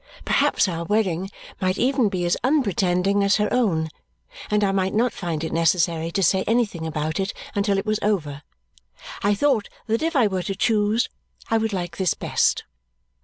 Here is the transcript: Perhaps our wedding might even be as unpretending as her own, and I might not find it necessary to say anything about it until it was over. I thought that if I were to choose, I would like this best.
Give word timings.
Perhaps 0.25 0.67
our 0.67 0.83
wedding 0.83 1.29
might 1.61 1.77
even 1.77 2.09
be 2.09 2.25
as 2.25 2.35
unpretending 2.43 3.23
as 3.23 3.35
her 3.35 3.53
own, 3.53 3.87
and 4.49 4.63
I 4.63 4.71
might 4.71 4.95
not 4.95 5.13
find 5.13 5.43
it 5.43 5.53
necessary 5.53 6.09
to 6.13 6.23
say 6.23 6.43
anything 6.47 6.87
about 6.87 7.19
it 7.19 7.35
until 7.53 7.77
it 7.77 7.85
was 7.85 7.99
over. 8.01 8.41
I 9.21 9.35
thought 9.35 9.69
that 9.85 10.01
if 10.01 10.15
I 10.15 10.25
were 10.25 10.41
to 10.41 10.55
choose, 10.55 11.07
I 11.51 11.59
would 11.59 11.71
like 11.71 11.97
this 11.97 12.15
best. 12.15 12.63